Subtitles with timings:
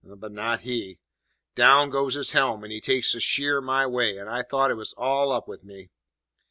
[0.03, 0.97] But not he.
[1.53, 4.73] Down goes his helm, and he takes a sheer my way, and I thought it
[4.73, 5.91] was all up with me.